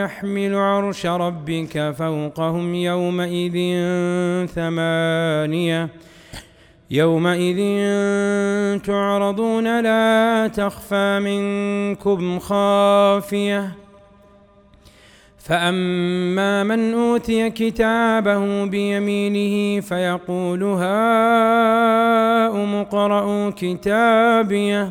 [0.00, 3.56] ويحمل عرش ربك فوقهم يومئذ
[4.46, 5.88] ثمانية.
[6.90, 7.58] يومئذ
[8.78, 13.70] تعرضون لا تخفى منكم خافية.
[15.38, 21.64] فأما من أوتي كتابه بيمينه فيقول هاؤم
[22.74, 24.90] اقرءوا كتابيه.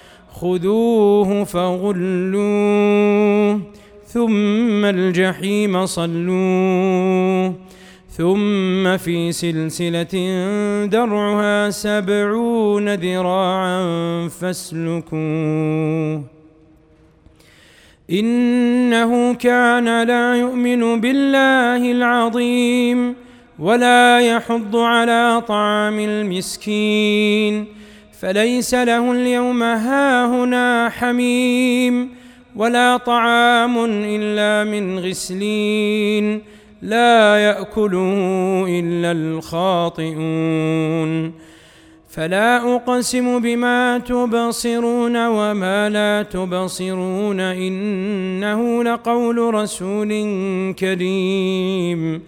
[0.31, 2.91] خذوه فغلوه
[4.05, 7.53] ثم الجحيم صلوه
[8.09, 10.13] ثم في سلسلة
[10.85, 16.23] درعها سبعون ذراعا فاسلكوه.
[18.11, 23.15] إنه كان لا يؤمن بالله العظيم
[23.59, 27.80] ولا يحض على طعام المسكين.
[28.21, 32.09] فليس له اليوم هاهنا حميم
[32.55, 36.41] ولا طعام إلا من غسلين
[36.81, 40.51] لا يأكله إلا الخاطئون
[42.09, 50.09] فلا أقسم بما تبصرون وما لا تبصرون إنه لقول رسول
[50.79, 52.21] كريم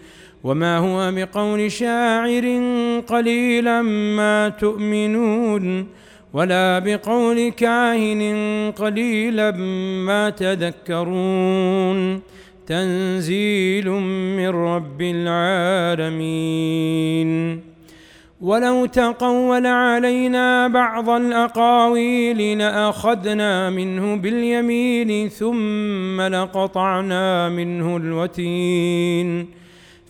[0.44, 2.62] وما هو بقول شاعر
[3.08, 5.88] قليلا ما تؤمنون
[6.34, 9.52] ولا بقول كاهن قليلا
[10.06, 12.22] ما تذكرون
[12.68, 13.90] تنزيل
[14.38, 16.54] من رب العالمين.
[18.42, 29.63] ولو تقول علينا بعض الأقاويل لأخذنا منه باليمين ثم لقطعنا منه الوتين.